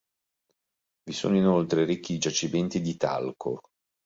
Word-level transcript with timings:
Vi 1.03 1.13
sono 1.13 1.37
inoltre 1.37 1.85
ricchi 1.85 2.17
giacimenti 2.17 2.81
di 2.81 2.97
talco. 2.97 3.59